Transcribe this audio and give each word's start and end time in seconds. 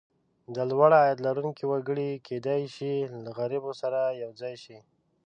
د 0.55 0.57
لوړ 0.71 0.91
عاید 0.99 1.19
لرونکي 1.27 1.63
وګړي 1.67 2.09
کېدای 2.27 2.61
شي 2.75 2.93
له 3.23 3.29
غریبو 3.39 3.71
سره 3.81 3.99
یو 4.21 4.31
ځای 4.41 4.55
شي. 4.63 4.77